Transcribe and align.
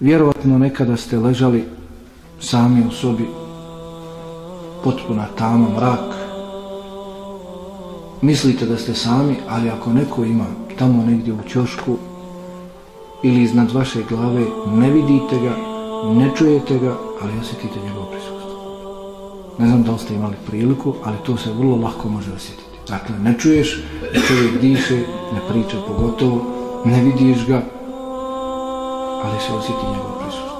Vjerovatno 0.00 0.58
nekada 0.58 0.96
ste 0.96 1.18
ležali 1.18 1.64
sami 2.40 2.84
u 2.88 2.90
sobi, 2.90 3.24
potpuna 4.84 5.26
tama, 5.38 5.68
mrak. 5.68 6.14
Mislite 8.22 8.66
da 8.66 8.76
ste 8.76 8.94
sami, 8.94 9.36
ali 9.48 9.70
ako 9.70 9.92
neko 9.92 10.24
ima 10.24 10.44
tamo 10.78 11.02
negdje 11.06 11.32
u 11.32 11.48
čošku 11.48 11.96
ili 13.22 13.42
iznad 13.42 13.72
vaše 13.72 14.02
glave, 14.08 14.44
ne 14.66 14.90
vidite 14.90 15.38
ga, 15.42 15.56
ne 16.14 16.30
čujete 16.36 16.78
ga, 16.78 16.96
ali 17.22 17.38
osjetite 17.40 17.80
njegov 17.86 18.04
prisustvo. 18.10 18.38
Ne 19.58 19.66
znam 19.66 19.82
da 19.82 19.92
li 19.92 19.98
ste 19.98 20.14
imali 20.14 20.36
priliku, 20.46 20.94
ali 21.04 21.16
to 21.26 21.36
se 21.36 21.52
vrlo 21.52 21.76
lako 21.76 22.08
može 22.08 22.32
osjetiti. 22.32 22.78
Dakle, 22.88 23.18
ne 23.18 23.34
čuješ, 23.38 23.82
čovjek 24.28 24.60
diše, 24.60 24.96
ne 25.34 25.40
priča 25.48 25.76
pogotovo, 25.86 26.44
ne 26.84 27.02
vidiš 27.02 27.46
ga, 27.46 27.62
ali 29.24 29.40
se 29.40 29.52
osjeti 29.52 29.86
njegov 29.92 30.18
prisustvo. 30.20 30.58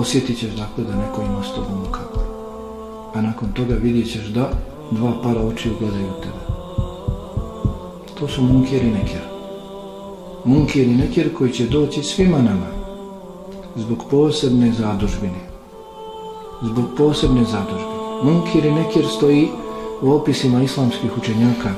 Osjetit 0.00 0.38
ćeš 0.38 0.50
dakle 0.50 0.84
da 0.84 0.96
neko 0.96 1.22
ima 1.22 1.42
s 1.42 1.54
tobom 1.54 1.92
kako. 1.92 2.20
A 3.14 3.22
nakon 3.22 3.52
toga 3.52 3.74
vidjet 3.74 4.12
ćeš 4.12 4.26
da 4.26 4.50
dva 4.90 5.12
para 5.22 5.40
očiju 5.40 5.74
gledaju 5.80 6.12
tebe. 6.22 6.58
To 8.18 8.28
su 8.28 8.42
munkir 8.42 8.82
i 8.82 8.90
nekir. 8.90 9.20
Munkir 10.44 10.88
i 10.88 10.96
nekir 10.96 11.34
koji 11.34 11.52
će 11.52 11.66
doći 11.66 12.02
svima 12.02 12.38
nama 12.38 12.66
zbog 13.76 14.04
posebne 14.10 14.72
zadužbine. 14.72 15.48
Zbog 16.62 16.84
posebne 16.96 17.44
zadužbine. 17.44 17.98
Munkir 18.22 18.64
i 18.64 18.72
nekir 18.72 19.06
stoji 19.16 19.48
u 20.02 20.12
opisima 20.12 20.62
islamskih 20.62 21.18
učenjaka 21.18 21.70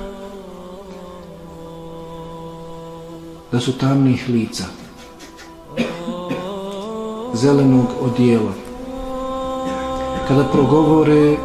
da 3.53 3.61
su 3.61 3.79
tamnih 3.79 4.29
lica 4.29 4.80
zelenog 7.41 7.87
odijela. 8.01 8.53
Kada 10.29 10.45
progovore 10.45 11.37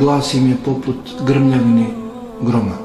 glas 0.00 0.34
im 0.34 0.48
je 0.48 0.56
poput 0.64 0.96
grmljavine 1.26 1.86
groma. 2.40 2.76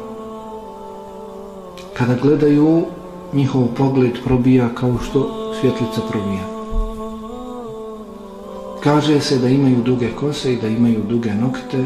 Kada 1.94 2.16
gledaju 2.22 2.86
njihov 3.34 3.68
pogled 3.78 4.24
probija 4.24 4.70
kao 4.76 4.98
što 4.98 5.54
svjetlica 5.62 6.02
probija. 6.10 6.44
Kaže 8.84 9.22
se 9.22 9.38
da 9.38 9.50
imaju 9.50 9.84
duge 9.84 10.10
kose 10.20 10.54
i 10.54 10.62
da 10.62 10.68
imaju 10.68 11.04
duge 11.10 11.34
nokte 11.34 11.86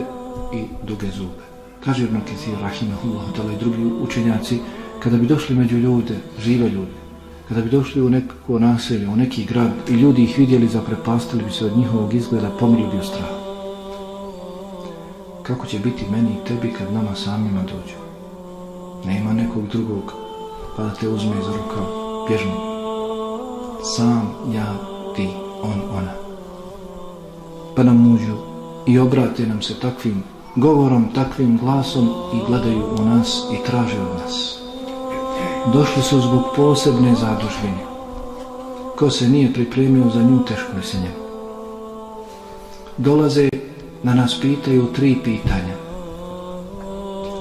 i 0.53 0.63
duge 0.87 1.07
zube. 1.11 1.43
Kaže 1.85 2.03
Ibn 2.03 2.19
Kathir, 2.19 2.55
rahimahullah, 2.61 3.23
tala 3.35 3.51
i 3.53 3.59
drugi 3.59 3.91
učenjaci, 4.01 4.59
kada 4.99 5.17
bi 5.17 5.27
došli 5.27 5.55
među 5.55 5.77
ljude, 5.77 6.15
žive 6.39 6.69
ljude, 6.69 7.02
kada 7.47 7.61
bi 7.61 7.69
došli 7.69 8.01
u 8.01 8.09
neko 8.09 8.59
naselje, 8.59 9.07
u 9.09 9.15
neki 9.15 9.45
grad 9.45 9.71
i 9.89 9.93
ljudi 9.93 10.23
ih 10.23 10.37
vidjeli, 10.37 10.67
zaprepastili 10.67 11.43
bi 11.43 11.51
se 11.51 11.65
od 11.65 11.77
njihovog 11.77 12.13
izgleda, 12.13 12.49
pomrili 12.59 12.99
u 12.99 13.03
strah. 13.03 13.29
Kako 15.43 15.65
će 15.65 15.79
biti 15.79 16.05
meni 16.11 16.29
i 16.31 16.47
tebi 16.47 16.73
kad 16.77 16.93
nama 16.93 17.15
samima 17.15 17.61
dođu? 17.61 17.97
Nema 19.05 19.33
nekog 19.33 19.67
drugog, 19.67 20.13
pa 20.77 20.83
da 20.83 20.93
te 20.93 21.07
uzme 21.07 21.35
za 21.35 21.51
rukav, 21.51 21.85
bježno. 22.27 22.73
Sam, 23.83 24.29
ja, 24.55 24.73
ti, 25.15 25.29
on, 25.61 25.97
ona. 25.97 26.11
Pa 27.75 27.83
nam 27.83 27.97
muđu 27.97 28.35
i 28.85 28.99
obrate 28.99 29.47
nam 29.47 29.61
se 29.61 29.79
takvim 29.79 30.23
govorom, 30.55 31.05
takvim 31.15 31.57
glasom 31.57 32.09
i 32.33 32.37
gledaju 32.47 32.83
u 32.99 33.05
nas 33.05 33.43
i 33.53 33.65
traže 33.65 34.01
od 34.01 34.21
nas. 34.23 34.62
Došli 35.71 36.01
su 36.01 36.21
zbog 36.21 36.43
posebne 36.55 37.15
zadužbine. 37.15 37.83
Ko 38.95 39.09
se 39.09 39.27
nije 39.29 39.53
pripremio 39.53 40.09
za 40.13 40.21
nju, 40.21 40.39
teško 40.45 40.77
je 40.77 40.83
se 40.83 40.97
njemu. 40.97 41.23
Dolaze 42.97 43.49
na 44.03 44.13
nas 44.13 44.39
pitaju 44.41 44.93
tri 44.95 45.15
pitanja. 45.23 45.75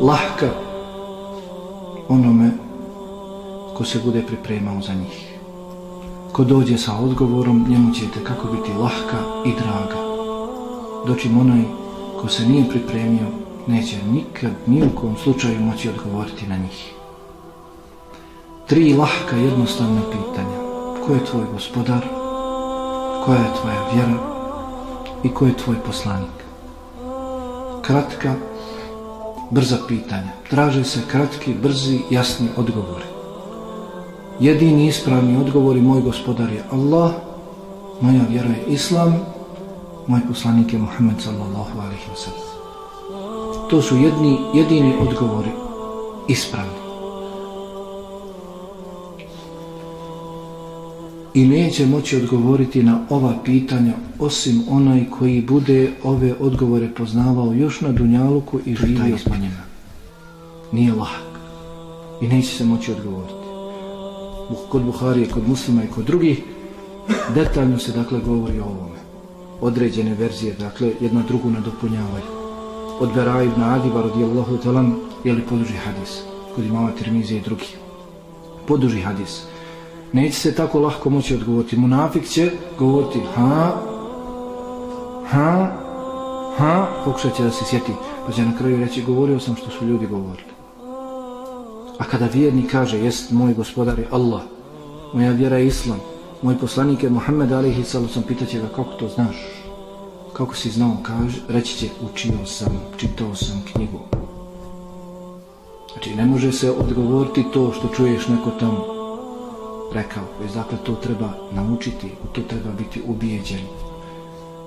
Lahka 0.00 0.50
onome 2.08 2.50
ko 3.74 3.84
se 3.84 4.00
bude 4.04 4.22
pripremao 4.22 4.80
za 4.80 4.94
njih. 4.94 5.38
Ko 6.32 6.44
dođe 6.44 6.78
sa 6.78 6.92
odgovorom, 6.96 7.66
njemu 7.68 7.94
ćete 7.94 8.24
kako 8.24 8.48
biti 8.48 8.72
lahka 8.72 9.18
i 9.46 9.50
draga. 9.52 9.96
Dočim 11.06 11.40
onaj 11.40 11.62
ko 12.20 12.28
se 12.28 12.46
nije 12.46 12.68
pripremio, 12.68 13.26
neće 13.66 13.96
nikad, 14.12 14.52
ni 14.66 14.82
u 14.82 15.00
kom 15.00 15.16
slučaju 15.16 15.60
moći 15.60 15.88
odgovoriti 15.88 16.46
na 16.46 16.56
njih. 16.56 17.01
Tri 18.72 18.94
lahka 18.96 19.36
jednostavna 19.36 20.00
pitanja. 20.08 20.58
Ko 21.04 21.12
je 21.12 21.24
tvoj 21.24 21.44
gospodar? 21.52 22.00
Koja 23.24 23.38
je 23.38 23.50
tvoja 23.60 23.82
vjera? 23.92 24.18
I 25.22 25.28
ko 25.28 25.46
je 25.46 25.56
tvoj 25.56 25.76
poslanik? 25.86 26.36
Kratka, 27.82 28.34
brza 29.50 29.76
pitanja. 29.88 30.32
Traže 30.50 30.84
se 30.84 31.00
kratki, 31.10 31.54
brzi, 31.54 32.00
jasni 32.10 32.48
odgovori. 32.56 33.04
Jedini 34.40 34.86
ispravni 34.86 35.36
odgovor 35.36 35.76
moj 35.76 36.00
gospodar 36.00 36.52
je 36.52 36.64
Allah, 36.72 37.12
moja 38.00 38.22
vjera 38.30 38.48
je 38.48 38.64
Islam, 38.66 39.20
moj 40.06 40.20
poslanik 40.28 40.72
je 40.72 40.78
Muhammed 40.78 41.20
sallallahu 41.20 41.80
alaihi 41.80 42.08
wa 42.08 42.16
sallam. 42.16 43.68
To 43.70 43.82
su 43.82 43.96
jedni, 43.96 44.38
jedini 44.54 44.96
odgovori 45.00 45.50
ispravni. 46.28 46.81
I 51.34 51.46
neće 51.46 51.86
moći 51.86 52.16
odgovoriti 52.16 52.82
na 52.82 53.06
ova 53.10 53.34
pitanja 53.44 53.92
osim 54.18 54.62
onaj 54.70 55.04
koji 55.10 55.42
bude 55.42 55.92
ove 56.02 56.34
odgovore 56.40 56.88
poznavao 56.88 57.52
još 57.52 57.80
na 57.80 57.92
Dunjaluku 57.92 58.60
i 58.66 58.74
živio 58.74 59.18
s 59.18 59.26
njima. 59.26 59.62
Nije 60.72 60.92
lahak. 60.92 61.32
I 62.20 62.28
neće 62.28 62.48
se 62.48 62.64
moći 62.64 62.92
odgovoriti. 62.92 63.34
Kod 64.68 64.82
Buharije, 64.82 65.28
kod 65.28 65.48
muslima 65.48 65.84
i 65.84 65.92
kod 65.94 66.04
drugih 66.04 66.42
detaljno 67.34 67.78
se 67.78 67.92
dakle 67.92 68.20
govori 68.20 68.60
o 68.60 68.64
ovome 68.64 68.92
određene 69.62 70.14
verzije, 70.14 70.54
dakle, 70.58 70.92
jedna 71.00 71.22
drugu 71.28 71.50
nadopunjavaju. 71.50 72.24
Od 73.00 73.14
Bera 73.14 73.42
ibn 73.42 73.62
Adiba 73.62 74.02
radijallahu 74.02 74.56
talan, 74.56 74.94
je 75.24 75.32
li 75.32 75.42
poduži 75.42 75.74
hadis, 75.74 76.20
kod 76.54 76.64
imama 76.64 76.90
termizije 76.98 77.38
i 77.38 77.42
drugi. 77.42 77.68
Poduži 78.66 79.00
hadis. 79.00 79.42
Neće 80.12 80.38
se 80.38 80.54
tako 80.54 80.80
lahko 80.80 81.10
moći 81.10 81.34
odgovoriti. 81.34 81.76
Munafik 81.76 82.28
će 82.28 82.50
govoriti 82.78 83.20
ha, 83.34 83.72
ha, 85.28 85.70
ha, 86.56 86.86
pokušat 87.04 87.36
će 87.36 87.42
da 87.42 87.50
se 87.50 87.64
sjeti, 87.64 87.92
pa 88.26 88.32
će 88.32 88.42
na 88.42 88.58
kraju 88.58 88.80
reći, 88.80 89.02
govorio 89.02 89.40
sam 89.40 89.56
što 89.56 89.70
su 89.70 89.86
ljudi 89.86 90.06
govorili. 90.06 90.52
A 91.98 92.04
kada 92.10 92.26
vjerni 92.26 92.62
kaže, 92.62 92.98
jest 92.98 93.30
moj 93.30 93.54
gospodar 93.54 93.98
je 93.98 94.08
Allah, 94.10 94.40
moja 95.14 95.30
vjera 95.30 95.58
je 95.58 95.66
Islam, 95.66 96.00
moj 96.42 96.58
poslanik 96.58 97.02
je 97.02 97.10
Muhammed 97.10 97.52
alihi 97.52 97.84
sallam, 97.84 98.08
pitaće 98.28 98.58
ga 98.58 98.68
kako 98.68 98.90
to 98.90 99.08
znaš? 99.08 99.36
Kako 100.32 100.54
si 100.54 100.70
znao, 100.70 100.96
kaže, 101.02 101.40
reći 101.48 101.76
će, 101.78 101.88
učio 102.12 102.46
sam, 102.46 102.80
čitao 102.96 103.34
sam 103.34 103.62
knjigu. 103.72 104.00
Znači, 105.92 106.14
ne 106.14 106.26
može 106.26 106.52
se 106.52 106.70
odgovoriti 106.70 107.44
to 107.52 107.72
što 107.72 107.88
čuješ 107.88 108.28
neko 108.28 108.50
tamo 108.60 109.01
rekao, 109.94 110.24
već 110.42 110.52
dakle 110.52 110.78
to 110.84 110.92
treba 110.92 111.32
naučiti, 111.52 112.06
u 112.24 112.26
to 112.26 112.40
treba 112.42 112.70
biti 112.78 113.00
ubijeđen. 113.06 113.60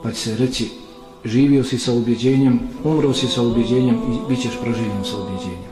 Pa 0.04 0.12
će 0.12 0.18
se 0.18 0.38
reći, 0.38 0.72
živio 1.26 1.64
si 1.64 1.78
sa 1.78 1.94
ubjeđenjem, 1.94 2.60
umro 2.84 3.14
si 3.14 3.28
sa 3.28 3.42
ubjeđenjem 3.42 3.96
i 3.96 4.30
bit 4.30 4.42
ćeš 4.42 4.60
proživljen 4.62 5.04
sa 5.04 5.18
ubjeđenjem. 5.18 5.72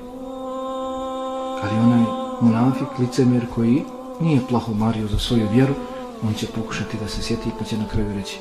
Ali 1.64 1.80
onaj 1.80 2.04
munafik, 2.42 2.88
licemjer 3.00 3.46
koji 3.56 3.84
nije 4.22 4.42
plaho 4.50 4.74
mario 4.74 5.08
za 5.08 5.20
svoju 5.20 5.48
vjeru, 5.54 5.74
on 6.28 6.34
će 6.34 6.48
pokušati 6.48 6.98
da 6.98 7.08
se 7.08 7.22
sjeti 7.22 7.50
pa 7.60 7.66
će 7.66 7.78
na 7.78 7.88
kraju 7.88 8.14
reći 8.16 8.40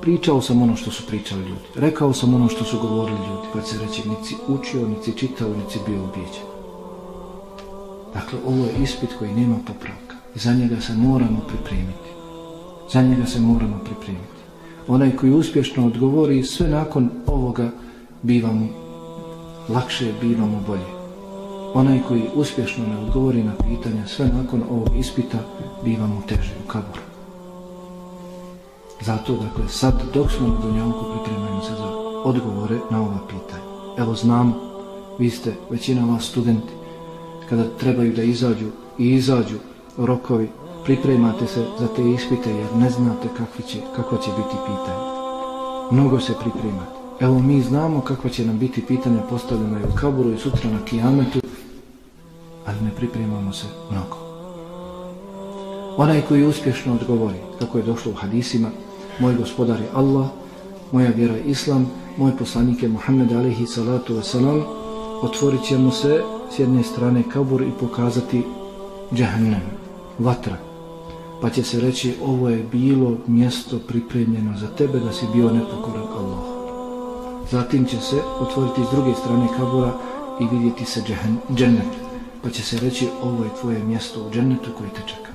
pričao 0.00 0.42
sam 0.42 0.62
ono 0.62 0.76
što 0.76 0.90
su 0.90 1.06
pričali 1.06 1.42
ljudi 1.42 1.68
rekao 1.74 2.12
sam 2.12 2.34
ono 2.34 2.48
što 2.48 2.64
su 2.64 2.78
govorili 2.80 3.18
ljudi 3.18 3.48
pa 3.52 3.60
će 3.62 3.78
reći 3.78 4.08
nici 4.08 4.36
učio, 4.48 4.88
nici 4.88 5.12
čitao, 5.12 5.48
nici 5.48 5.78
bio 5.86 6.04
ubijeđen 6.04 6.57
dakle 8.14 8.38
ovo 8.46 8.64
je 8.64 8.82
ispit 8.82 9.10
koji 9.18 9.34
nema 9.34 9.56
popravka. 9.66 10.16
Za 10.34 10.54
njega 10.54 10.80
se 10.80 10.92
moramo 10.92 11.40
pripremiti. 11.48 12.08
Za 12.92 13.02
njega 13.02 13.26
se 13.26 13.40
moramo 13.40 13.78
pripremiti. 13.84 14.38
Onaj 14.88 15.16
koji 15.16 15.32
uspješno 15.32 15.86
odgovori 15.86 16.44
sve 16.44 16.68
nakon 16.68 17.10
ovoga 17.26 17.70
biva 18.22 18.52
mu 18.52 18.68
lakše, 19.68 20.12
biva 20.20 20.46
mu 20.46 20.60
bolje. 20.66 20.98
Onaj 21.74 22.00
koji 22.08 22.22
uspješno 22.34 22.86
ne 22.86 22.98
odgovori 22.98 23.42
na 23.42 23.52
pitanja 23.68 24.06
sve 24.06 24.26
nakon 24.26 24.62
ovog 24.70 24.88
ispita 24.98 25.38
biva 25.84 26.06
mu 26.06 26.22
teže 26.26 26.54
u 26.64 26.68
kaboru. 26.68 27.00
Zato, 29.00 29.32
dakle, 29.32 29.68
sad 29.68 30.02
dok 30.14 30.30
smo 30.30 30.48
na 30.48 30.60
Dunjavku 30.60 31.04
pripremajmo 31.12 31.62
se 31.62 31.72
za 31.74 31.88
odgovore 32.24 32.78
na 32.90 33.00
ova 33.00 33.18
pitanja. 33.28 33.62
Evo 33.98 34.14
znam, 34.14 34.54
vi 35.18 35.30
ste, 35.30 35.54
većina 35.70 36.04
vas 36.04 36.24
studenti, 36.24 36.72
kada 37.48 37.64
trebaju 37.78 38.12
da 38.12 38.22
izađu 38.22 38.66
i 38.98 39.10
izađu 39.14 39.56
rokovi 39.96 40.48
pripremate 40.84 41.46
se 41.46 41.64
za 41.78 41.88
te 41.96 42.10
ispite 42.10 42.50
jer 42.50 42.76
ne 42.76 42.90
znate 42.90 43.28
kakvi 43.36 43.64
će, 43.64 43.78
kakva 43.96 44.18
će 44.18 44.30
biti 44.36 44.56
pitanje. 44.66 45.08
Mnogo 45.90 46.20
se 46.20 46.32
pripremate. 46.40 46.98
Evo 47.20 47.38
mi 47.38 47.62
znamo 47.62 48.00
kakva 48.00 48.30
će 48.30 48.46
nam 48.46 48.58
biti 48.58 48.86
pitanja 48.86 49.22
postavljena 49.30 49.78
u 49.92 49.96
kaburu 49.96 50.32
i 50.32 50.38
sutra 50.38 50.70
na 50.70 50.84
kijametu, 50.84 51.40
ali 52.66 52.80
ne 52.80 52.90
pripremamo 52.96 53.52
se 53.52 53.66
mnogo. 53.90 54.16
Onaj 55.96 56.22
koji 56.28 56.46
uspješno 56.46 56.94
odgovori, 56.94 57.38
kako 57.58 57.78
je 57.78 57.84
došlo 57.84 58.12
u 58.12 58.14
hadisima, 58.14 58.68
moj 59.20 59.34
gospodar 59.34 59.80
je 59.80 59.88
Allah, 59.94 60.26
moja 60.92 61.10
vjera 61.10 61.34
je 61.34 61.42
Islam, 61.42 61.90
moj 62.16 62.36
poslanik 62.38 62.82
je 62.82 62.88
Muhammed 62.88 63.32
alaihi 63.32 63.66
salatu 63.66 64.14
wasalam, 64.14 64.62
otvorit 65.22 65.62
će 65.62 65.78
mu 65.78 65.90
se 65.90 66.22
s 66.50 66.58
jedne 66.58 66.82
strane 66.82 67.22
kabur 67.32 67.62
i 67.62 67.70
pokazati 67.80 68.42
džahnem, 69.14 69.62
vatra. 70.18 70.56
Pa 71.40 71.50
će 71.50 71.62
se 71.62 71.80
reći 71.80 72.14
ovo 72.24 72.48
je 72.48 72.66
bilo 72.72 73.16
mjesto 73.26 73.78
pripremljeno 73.78 74.58
za 74.58 74.66
tebe 74.66 74.98
da 74.98 75.12
si 75.12 75.26
bio 75.34 75.52
nepokoran 75.52 76.06
Allah. 76.18 76.58
Zatim 77.50 77.84
će 77.84 78.00
se 78.00 78.16
otvoriti 78.40 78.80
s 78.84 78.94
druge 78.94 79.14
strane 79.14 79.48
kabura 79.56 79.92
i 80.40 80.56
vidjeti 80.56 80.84
se 80.84 81.02
džennet. 81.54 82.08
Pa 82.42 82.50
će 82.50 82.62
se 82.62 82.78
reći 82.80 83.08
ovo 83.22 83.44
je 83.44 83.50
tvoje 83.60 83.84
mjesto 83.84 84.20
u 84.20 84.30
džennetu 84.30 84.70
koji 84.78 84.90
te 84.90 85.00
čeka. 85.06 85.30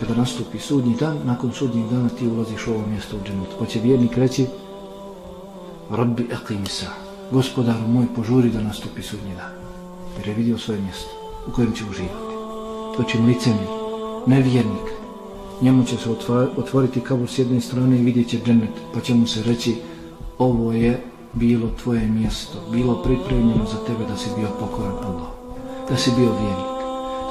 Kada 0.00 0.14
nastupi 0.14 0.58
sudnji 0.58 0.96
dan, 1.00 1.18
nakon 1.24 1.52
sudnjih 1.52 1.86
dana 1.90 2.08
ti 2.08 2.28
ulaziš 2.28 2.66
u 2.66 2.70
ovo 2.70 2.86
mjesto 2.86 3.16
u 3.16 3.26
džennetu. 3.26 3.56
Pa 3.58 3.66
će 3.66 3.80
vjernik 3.80 4.16
reći 4.16 4.46
Rabbi 5.90 6.28
aqimisa, 6.28 6.86
gospodaru 7.32 7.88
moj 7.88 8.06
požuri 8.16 8.50
da 8.50 8.62
nastupi 8.62 9.02
sudnji 9.02 9.34
dan. 9.34 9.52
Jer 10.18 10.28
je 10.28 10.34
vidio 10.34 10.58
svoje 10.58 10.80
mjesto 10.80 11.10
u 11.48 11.52
kojem 11.52 11.72
će 11.72 11.84
uživati. 11.90 12.32
To 12.96 13.02
će 13.02 13.18
licemir, 13.18 13.68
nevjernik. 14.26 14.88
Njemu 15.62 15.84
će 15.84 15.96
se 15.96 16.10
otvoriti 16.56 17.00
kabur 17.00 17.28
s 17.28 17.38
jedne 17.38 17.60
strane 17.60 17.98
i 17.98 18.02
vidjet 18.02 18.28
će 18.28 18.38
džennet. 18.44 18.70
Pa 18.94 19.00
će 19.00 19.14
mu 19.14 19.26
se 19.26 19.42
reći 19.42 19.76
ovo 20.38 20.72
je 20.72 21.00
bilo 21.32 21.68
tvoje 21.82 22.06
mjesto, 22.06 22.58
bilo 22.72 23.02
pripremljeno 23.02 23.64
za 23.64 23.78
tebe 23.86 24.04
da 24.08 24.16
si 24.16 24.30
bio 24.38 24.48
pokoran 24.60 24.96
Allah, 25.04 25.28
da 25.88 25.96
si 25.96 26.10
bio 26.16 26.32
vjernik. 26.32 26.72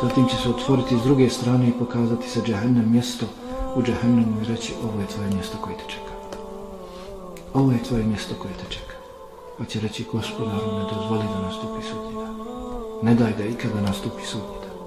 Zatim 0.04 0.28
će 0.28 0.36
se 0.36 0.50
otvoriti 0.50 0.98
s 0.98 1.04
druge 1.04 1.30
strane 1.30 1.68
i 1.68 1.80
pokazati 1.80 2.30
se 2.30 2.42
džahennem 2.42 2.92
mjesto 2.92 3.26
u 3.76 3.82
džahennemu 3.82 4.42
i 4.42 4.46
reći 4.46 4.74
ovo 4.84 5.02
je 5.02 5.08
tvoje 5.08 5.30
mjesto 5.30 5.58
koje 5.62 5.78
te 5.78 5.84
čeka. 5.88 6.14
Ovo 7.54 7.72
je 7.72 7.84
tvoje 7.84 8.04
mjesto 8.04 8.36
koje 8.42 8.54
te 8.54 8.66
čeka. 8.70 9.01
Pa 9.62 9.68
će 9.68 9.80
reći 9.80 10.06
gospodaru 10.12 10.78
ne 10.78 10.84
dozvoli 10.96 11.24
da 11.34 11.42
nastupi 11.42 11.84
sudnji 11.84 12.14
dan. 12.16 12.36
Ne 13.04 13.16
daj 13.16 13.34
da 13.38 13.46
ikada 13.46 13.82
nastupi 13.82 14.26
sudnji 14.26 14.56
dan. 14.62 14.78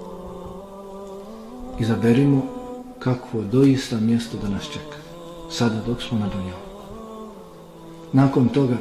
Izaberimo 1.79 2.41
kakvo 2.99 3.41
doista 3.41 3.99
mjesto 3.99 4.37
da 4.41 4.49
nas 4.49 4.63
čeka. 4.63 4.97
Sada 5.51 5.81
dok 5.87 6.01
smo 6.01 6.19
na 6.19 6.27
dunjavu. 6.27 6.61
Nakon 8.13 8.47
toga 8.47 8.77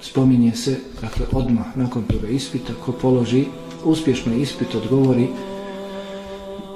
spominje 0.00 0.52
se, 0.52 0.78
dakle 1.00 1.26
odmah 1.32 1.76
nakon 1.76 2.02
toga 2.02 2.28
ispita, 2.28 2.72
ko 2.84 2.92
položi 2.92 3.44
uspješno 3.84 4.34
ispit, 4.34 4.74
odgovori 4.74 5.28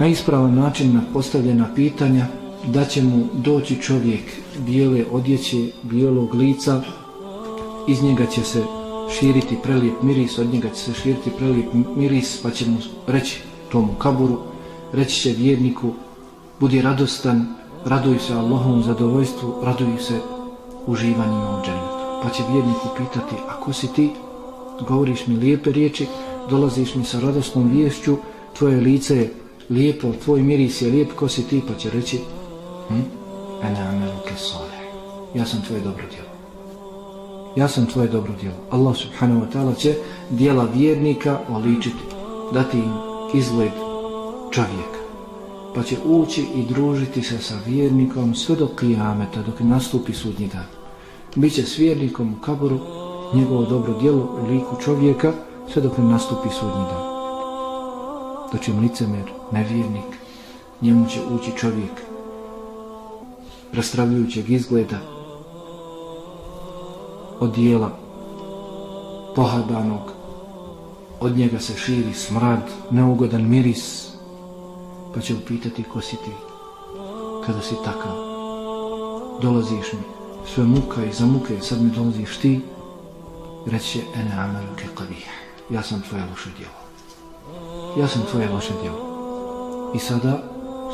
na 0.01 0.07
ispravan 0.07 0.55
način 0.55 0.95
na 0.95 1.01
postavljena 1.13 1.69
pitanja, 1.75 2.27
da 2.67 2.85
će 2.85 3.03
mu 3.03 3.25
doći 3.35 3.83
čovjek 3.83 4.23
bijele 4.59 5.05
odjeće, 5.13 5.67
bijelog 5.83 6.35
lica, 6.35 6.83
iz 7.89 8.03
njega 8.03 8.27
će 8.27 8.43
se 8.43 8.65
širiti 9.19 9.57
prelijep 9.63 10.03
miris, 10.03 10.39
od 10.39 10.53
njega 10.53 10.69
će 10.69 10.81
se 10.81 10.95
širiti 10.95 11.31
prelijep 11.31 11.67
miris, 11.97 12.41
pa 12.43 12.51
će 12.51 12.67
mu 12.67 12.79
reći 13.07 13.41
tomu 13.73 13.95
kaburu, 13.99 14.39
reći 14.93 15.21
će 15.21 15.33
vjerniku, 15.33 15.93
budi 16.61 16.83
radostan, 16.83 17.47
raduj 17.85 18.19
se 18.19 18.35
Allahom 18.35 18.83
zadovoljstvu, 18.83 19.55
raduj 19.63 19.99
se 20.01 20.21
uživanjima 20.87 21.59
u 21.59 21.65
dženetu. 21.65 21.97
pa 22.23 22.31
će 22.31 22.43
vjerniku 22.53 22.89
upitati, 22.95 23.35
a 23.49 23.61
ko 23.61 23.73
si 23.73 23.93
ti? 23.93 24.11
Govoriš 24.89 25.27
mi 25.27 25.37
lijepe 25.37 25.73
riječi, 25.73 26.07
dolaziš 26.51 26.95
mi 26.95 27.05
sa 27.05 27.21
radosnom 27.21 27.71
viješću, 27.71 28.17
tvoje 28.59 28.81
lice 28.81 29.17
je 29.17 29.35
lijepo, 29.71 30.13
tvoj 30.25 30.43
miris 30.43 30.83
je 30.83 30.91
lijep, 30.91 31.13
ko 31.17 31.29
si 31.29 31.49
ti? 31.49 31.63
Pa 31.69 31.75
će 31.75 31.91
reći, 31.91 32.21
hm? 32.89 33.01
ene 33.63 33.81
ameluke 33.81 34.37
sole, 34.37 34.77
ja 35.35 35.47
sam 35.47 35.63
tvoje 35.63 35.81
dobro 35.81 36.05
djelo. 36.11 36.26
Ja 37.57 37.69
sam 37.69 37.87
tvoje 37.87 38.09
dobro 38.09 38.33
djelo. 38.41 38.57
Allah 38.71 38.97
subhanahu 38.97 39.41
wa 39.41 39.53
ta'ala 39.53 39.77
će 39.77 39.95
dijela 40.31 40.69
vjernika 40.75 41.39
oličiti, 41.51 42.05
dati 42.53 42.79
im 42.79 42.93
izgled 43.35 43.73
čovjeka. 44.51 45.01
Pa 45.75 45.83
će 45.83 45.97
ući 46.05 46.47
i 46.55 46.63
družiti 46.63 47.23
se 47.23 47.39
sa 47.39 47.55
vjernikom 47.67 48.35
sve 48.35 48.57
do 48.57 48.69
kijameta, 48.81 49.43
dok 49.43 49.61
nastupi 49.61 50.13
sudnji 50.13 50.47
dan 50.47 50.65
Biće 51.35 51.63
s 51.63 51.79
vjernikom 51.79 52.35
u 52.39 52.43
kaboru 52.45 52.79
njegovo 53.35 53.65
dobro 53.65 53.99
djelo 54.01 54.39
u 54.43 54.53
liku 54.53 54.77
čovjeka 54.85 55.33
sve 55.73 55.83
dok 55.83 55.99
nastupi 55.99 56.49
sudnji 56.61 56.85
dan. 56.91 57.03
To 58.53 58.59
će 58.59 58.73
licemer, 58.73 59.33
nevjernik, 59.53 60.19
njemu 60.83 61.07
će 61.09 61.21
ući 61.35 61.51
čovjek 61.59 61.93
rastravljujućeg 63.73 64.51
izgleda 64.51 65.16
od 67.41 67.55
dijela 67.55 67.91
pohabanog 69.37 70.13
od 71.21 71.37
njega 71.37 71.59
se 71.59 71.77
širi 71.77 72.15
smrad 72.15 72.71
neugodan 72.91 73.49
miris 73.49 74.09
pa 75.15 75.21
će 75.21 75.35
upitati 75.35 75.83
ko 75.83 76.01
si 76.01 76.17
ti 76.17 76.33
kada 77.47 77.61
si 77.61 77.75
takav 77.85 78.17
dolaziš 79.43 79.93
mi 79.93 80.17
sve 80.55 80.65
muka 80.65 81.05
i 81.05 81.13
za 81.13 81.27
muke, 81.27 81.61
sad 81.61 81.83
mi 81.83 81.91
dolaziš 81.91 82.37
ti, 82.37 82.61
reće 83.67 84.01
ene 84.15 84.33
amelu 84.39 84.77
ke. 84.77 84.87
Ja 85.71 85.83
sam 85.83 86.03
tvoje 86.09 86.25
loše 86.31 86.51
djelo. 86.59 86.79
Ja 87.99 88.09
sam 88.09 88.23
tvoje 88.31 88.49
loše 88.49 88.73
djelo. 88.83 88.99
I 89.95 89.99
sada 89.99 90.43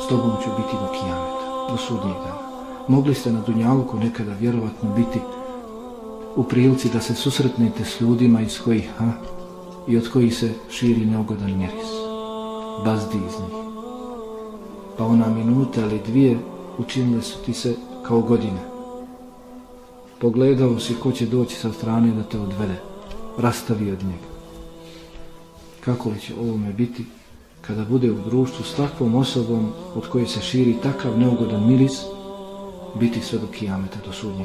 s 0.05 0.07
tobom 0.07 0.31
ću 0.43 0.49
biti 0.57 0.73
do 0.73 0.91
kijameta, 0.91 1.67
do 1.69 1.77
sudnjeg 1.77 2.15
dana. 2.25 2.43
Mogli 2.87 3.15
ste 3.15 3.31
na 3.31 3.41
Dunjaluku 3.41 3.97
nekada 3.97 4.33
vjerovatno 4.39 4.89
biti 4.95 5.19
u 6.35 6.43
prilici 6.43 6.89
da 6.93 7.01
se 7.01 7.15
susretnete 7.15 7.85
s 7.85 8.01
ljudima 8.01 8.41
iz 8.41 8.61
kojih, 8.61 8.89
ha, 8.97 9.11
i 9.87 9.97
od 9.97 10.09
kojih 10.09 10.37
se 10.37 10.53
širi 10.69 11.05
neugodan 11.05 11.57
miris. 11.57 11.89
Bazdi 12.85 13.17
iz 13.17 13.39
njih. 13.39 13.63
Pa 14.97 15.05
ona 15.05 15.29
minuta 15.29 15.81
ili 15.81 16.01
dvije 16.07 16.37
učinile 16.77 17.21
su 17.21 17.37
ti 17.45 17.53
se 17.53 17.75
kao 18.07 18.21
godine 18.21 18.73
pogledao 20.23 20.79
si 20.79 20.95
ko 20.95 21.11
će 21.11 21.25
doći 21.25 21.55
sa 21.55 21.73
strane 21.73 22.11
da 22.11 22.23
te 22.23 22.39
odvede, 22.39 22.75
rastavi 23.37 23.91
od 23.91 24.03
njega. 24.03 24.27
Kako 25.85 26.09
li 26.09 26.19
će 26.19 26.33
ovome 26.39 26.73
biti 26.73 27.05
kada 27.61 27.85
bude 27.85 28.11
u 28.11 28.17
društvu 28.25 28.65
s 28.65 28.75
takvom 28.75 29.15
osobom 29.15 29.71
od 29.95 30.07
koje 30.07 30.27
se 30.27 30.41
širi 30.41 30.77
takav 30.83 31.19
neugodan 31.19 31.67
miris, 31.67 32.01
biti 32.99 33.21
sve 33.21 33.39
do 33.39 33.47
kijameta, 33.47 33.99
do 34.05 34.13
sudnjeg 34.13 34.41